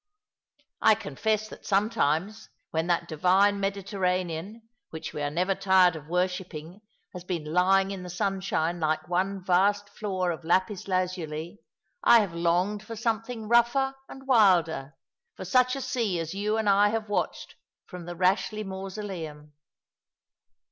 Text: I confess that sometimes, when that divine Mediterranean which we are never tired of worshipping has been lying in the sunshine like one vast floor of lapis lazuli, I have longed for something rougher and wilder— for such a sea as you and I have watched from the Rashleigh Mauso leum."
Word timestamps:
I 0.81 0.95
confess 0.95 1.47
that 1.49 1.63
sometimes, 1.67 2.49
when 2.71 2.87
that 2.87 3.07
divine 3.07 3.59
Mediterranean 3.59 4.67
which 4.89 5.13
we 5.13 5.21
are 5.21 5.29
never 5.29 5.53
tired 5.53 5.95
of 5.95 6.07
worshipping 6.09 6.81
has 7.13 7.23
been 7.23 7.43
lying 7.53 7.91
in 7.91 8.01
the 8.01 8.09
sunshine 8.09 8.79
like 8.79 9.07
one 9.07 9.43
vast 9.45 9.89
floor 9.89 10.31
of 10.31 10.43
lapis 10.43 10.87
lazuli, 10.87 11.59
I 12.03 12.19
have 12.21 12.33
longed 12.33 12.81
for 12.81 12.95
something 12.95 13.47
rougher 13.47 13.93
and 14.09 14.25
wilder— 14.25 14.95
for 15.35 15.45
such 15.45 15.75
a 15.75 15.81
sea 15.81 16.17
as 16.19 16.33
you 16.33 16.57
and 16.57 16.67
I 16.67 16.89
have 16.89 17.07
watched 17.07 17.53
from 17.85 18.05
the 18.07 18.15
Rashleigh 18.15 18.63
Mauso 18.65 19.03
leum." 19.03 19.51